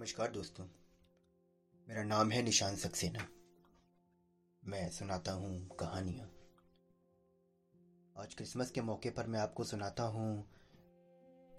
[0.00, 0.64] नमस्कार दोस्तों।
[1.86, 3.26] मेरा नाम है निशान सक्सेना।
[4.62, 6.28] मैं सुनाता हूँ कहानियाँ।
[8.16, 10.46] आज क्रिसमस के मौके पर मैं आपको सुनाता हूँ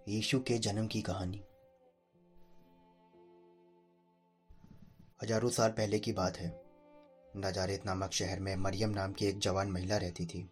[0.07, 1.43] यीशु के जन्म की कहानी।
[5.23, 6.49] हज़ारों साल पहले की बात है।
[7.37, 10.49] नजारेत नामक शहर में मरियम नाम की एक जवान महिला रहती थी।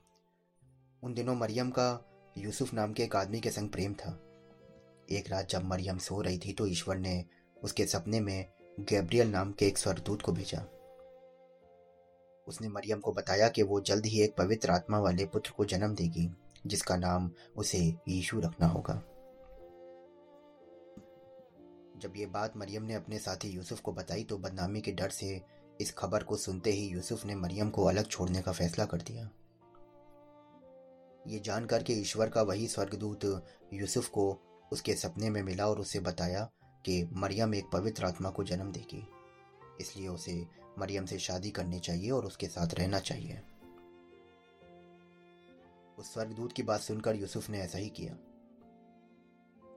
[1.03, 1.89] उन दिनों मरियम का
[2.37, 4.19] यूसुफ नाम के एक आदमी के संग प्रेम था।
[5.11, 8.45] एक रात जब मरियम सो रही थी तो ईश्वर ने उसके सपने में
[8.79, 10.65] गैब्रियल नाम के एक स्वरदूत को भेजा।
[12.47, 15.95] उसने मरियम को बताया कि वो जल्द ही एक पवित्र आत्मा वाले पुत्र को जन्म
[15.95, 16.29] देगी,
[16.67, 18.93] जिसका नाम उसे यीशु रखना होगा।
[21.97, 25.41] जब ये बात मरियम ने अपने साथी यूसुफ को बताई तो बदनामी के डर से
[25.81, 29.29] इस खबर को सुनते ही यूसुफ ने मरियम को अलग छोड़ने का फैसला कर दिया।
[31.27, 33.25] ये जानकर के ईश्वर का वही स्वर्गदूत
[33.73, 34.25] यूसुफ को
[34.71, 36.49] उसके सपने में मिला और उसे बताया
[36.85, 39.07] कि मरियम एक पवित्र आत्मा को जन्म देगी।
[39.81, 40.47] इसलिए उसे
[40.79, 43.41] मरियम से शादी करनी चाहिए और उसके साथ रहना चाहिए।
[45.97, 48.13] उस स्वर्गदूत की बात सुनकर यूसुफ ने ऐसा ही किया।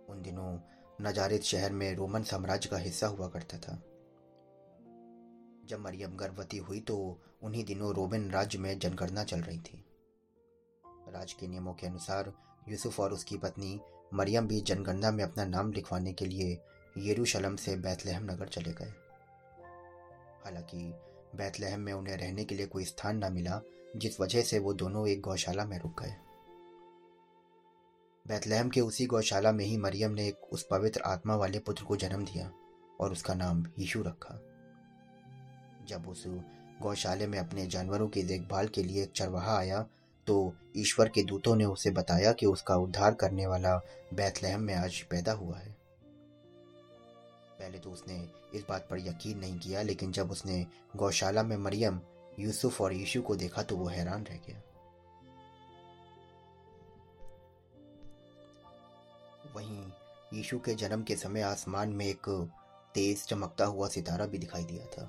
[0.08, 0.58] उन दिनों
[1.00, 3.82] नजारित शहर में रोमन साम्राज्य का हिस्सा हुआ करता था।
[5.64, 9.84] जब मरियम गर्भवती हुई तो उन्हीं दिनों रोमन राज्य में जनगणना चल रही थी।
[11.08, 12.32] राज के नियमों के अनुसार
[12.68, 13.80] यूसुफ और उसकी पत्नी
[14.14, 16.54] मरियम भी जनगणना में अपना नाम लिखवाने के लिए
[16.98, 18.92] यरूशलम से बैतलहम नगर चले गए।
[20.44, 20.94] हालाँकि
[21.34, 23.60] बैतलहम में उन्हें रहने के लिए कोई स्थान न मिला,
[23.96, 26.14] जिस वजह से वो दोनों एक गौशाला में रुक गए।
[28.28, 31.96] बैतलहम के उसी गौशाला में ही मरियम ने एक उस पवित्र आत्मा वाले पुत्र को
[31.96, 32.52] जन्म दिया
[33.00, 34.40] और उसका नाम यीशु रखा।
[35.86, 36.24] जब उस
[36.82, 39.86] गौशाले में अपने जानवरों की देखभाल के लिए एक चरवाहा आया
[40.26, 43.80] तो ईश्वर के दूतों ने उसे बताया कि उसका उद्धार करने वाला
[44.14, 45.71] बैतलहम में आज पैदा हुआ है।
[47.62, 48.14] पहले तो उसने
[48.54, 52.00] इस बात पर यकीन नहीं किया, लेकिन जब उसने गौशाला में मरियम,
[52.40, 54.62] यूसुफ और यीशु को देखा तो वो हैरान रह गया।
[59.54, 59.84] वहीं
[60.32, 62.28] यीशु के जन्म के समय आसमान में एक
[62.94, 65.08] तेज चमकता हुआ सितारा भी दिखाई दिया था।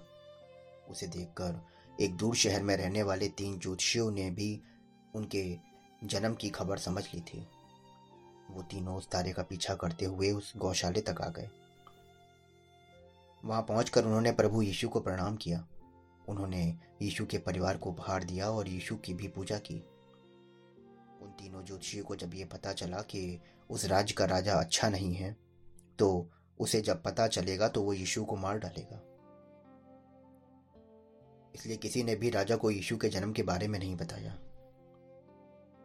[0.90, 1.62] उसे देखकर
[2.02, 4.60] एक दूर शहर में रहने वाले तीन ज्योतिषियों ने भी
[5.16, 5.44] उनके
[6.04, 7.40] जन्म की खबर समझ ली थी।
[8.52, 11.50] वो तीनों उस तारे का पीछा करते हुए उस गौशाले तक आ गए।
[13.44, 15.66] वहाँ पहुंचकर उन्होंने प्रभु यीशु को प्रणाम किया।
[16.30, 16.64] उन्होंने
[17.02, 19.76] यीशु के परिवार को उपहार दिया और यीशु की भी पूजा की।
[21.22, 23.40] उन तीनों ज्योतिषियों को जब ये पता चला कि
[23.70, 25.36] उस राज्य का राजा अच्छा नहीं है
[26.00, 29.02] तो उसे जब पता चलेगा तो वो यीशु को मार डालेगा।
[31.56, 34.38] इसलिए किसी ने भी राजा को यीशु के जन्म के बारे में नहीं बताया।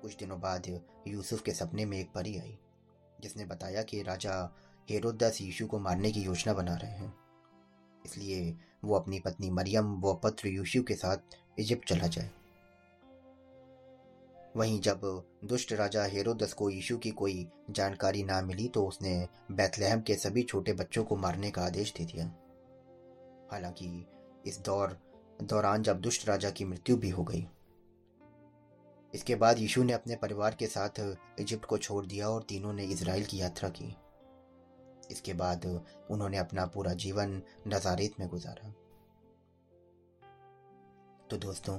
[0.02, 0.66] कुछ दिनों बाद
[1.08, 2.58] यूसुफ के सपने में एक परी आई,
[3.20, 4.34] जिसने बताया कि राजा
[4.88, 7.12] हेरोदास यीशु को मारने की योजना बना रहे हैं।
[8.06, 12.30] इसलिए वो अपनी पत्नी मरियम व पत्र यूशु के साथ इजिप्ट चला जाए।
[14.56, 15.00] वहीं जब
[15.44, 20.42] दुष्ट राजा हेरोदस को यीशु की कोई जानकारी ना मिली तो उसने बैतलहम के सभी
[20.42, 22.24] छोटे बच्चों को मारने का आदेश दे दिया।
[23.52, 24.06] हालाँकि
[24.46, 24.96] इस दौर,
[25.42, 27.46] दौरान जब दुष्ट राजा की मृत्यु भी हो गई,
[29.14, 31.00] इसके बाद यीशु ने अपने परिवार के साथ
[31.40, 33.94] इजिप्ट को छोड़ दिया और तीनों ने इसराइल की यात्रा की।
[35.10, 35.66] इसके बाद
[36.10, 38.70] उन्होंने अपना पूरा जीवन नजारेत में गुजारा।
[41.30, 41.78] तो दोस्तों,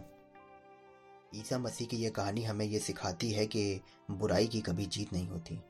[1.35, 3.81] ईसा मसीह की यह कहानी हमें यह सिखाती है कि
[4.11, 5.61] बुराई की कभी जीत नहीं होती।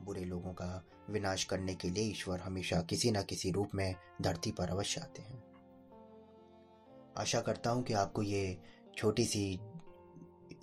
[0.00, 4.52] बुरे लोगों का विनाश करने के लिए ईश्वर हमेशा किसी न किसी रूप में धरती
[4.52, 5.42] पर अवश्य आते हैं।
[7.18, 8.58] आशा करता हूँ कि आपको ये
[8.96, 9.60] छोटी सी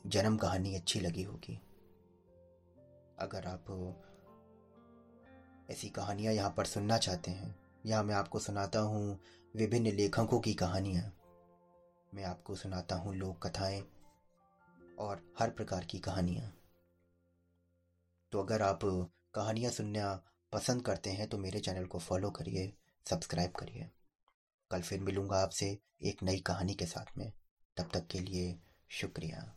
[0.05, 1.59] जन्म कहानी अच्छी लगी होगी।
[3.19, 3.65] अगर आप
[5.71, 7.55] ऐसी कहानियाँ यहाँ पर सुनना चाहते हैं।
[7.85, 9.19] यहाँ मैं आपको सुनाता हूँ
[9.55, 11.11] विभिन्न लेखकों की कहानियाँ।
[12.13, 13.83] मैं आपको सुनाता हूँ लोक कथाएँ
[14.99, 16.53] और हर प्रकार की कहानियाँ।
[18.31, 18.79] तो अगर आप
[19.35, 20.23] कहानियाँ सुनना
[20.53, 22.73] पसंद करते हैं तो मेरे चैनल को फॉलो करिए,
[23.05, 23.90] सब्सक्राइब करिए।
[24.72, 27.31] कल फिर मिलूँगा आपसे एक नई कहानी के साथ में।
[27.78, 28.57] तब तक के लिए
[28.90, 29.55] शुक्रिया।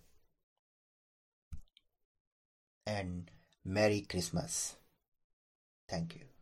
[2.86, 3.30] And
[3.66, 4.76] merry Christmas
[5.88, 6.37] Thank you.